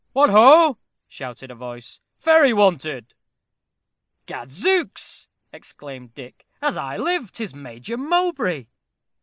[0.13, 2.01] "What, ho!" shouted a voice.
[2.17, 3.13] "Ferry wanted."
[4.25, 6.47] "Gad zooks!" exclaimed Dick.
[6.59, 8.65] "As I live, 'tis Major Mowbray!"